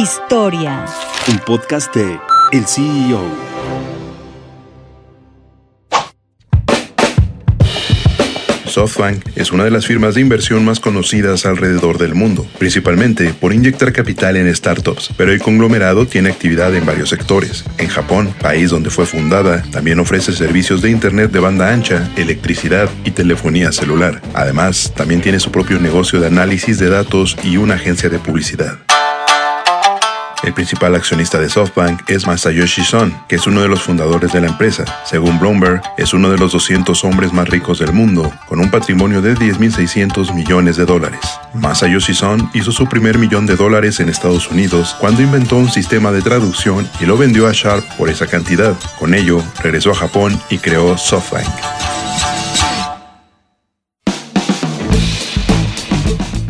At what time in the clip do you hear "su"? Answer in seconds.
25.40-25.50, 42.72-42.86